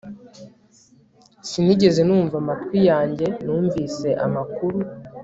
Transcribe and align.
Sinigeze 1.49 2.01
numva 2.07 2.35
amatwi 2.41 2.79
yanjye 2.89 3.25
numvise 3.43 4.07
amakuru 4.25 4.79